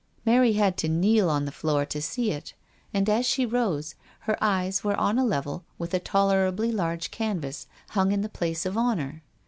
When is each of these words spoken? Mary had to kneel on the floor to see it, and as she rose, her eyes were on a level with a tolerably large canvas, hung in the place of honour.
Mary 0.25 0.53
had 0.53 0.77
to 0.77 0.89
kneel 0.89 1.29
on 1.29 1.45
the 1.45 1.51
floor 1.51 1.85
to 1.85 2.01
see 2.01 2.31
it, 2.31 2.55
and 2.91 3.07
as 3.07 3.23
she 3.23 3.45
rose, 3.45 3.93
her 4.21 4.35
eyes 4.43 4.83
were 4.83 4.95
on 4.99 5.19
a 5.19 5.23
level 5.23 5.63
with 5.77 5.93
a 5.93 5.99
tolerably 5.99 6.71
large 6.71 7.11
canvas, 7.11 7.67
hung 7.89 8.11
in 8.11 8.21
the 8.21 8.27
place 8.27 8.65
of 8.65 8.75
honour. 8.75 9.21